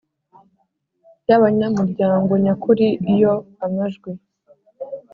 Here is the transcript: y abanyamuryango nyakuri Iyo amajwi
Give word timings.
y 1.27 1.31
abanyamuryango 1.37 2.31
nyakuri 2.43 2.85
Iyo 3.13 3.33
amajwi 3.65 4.11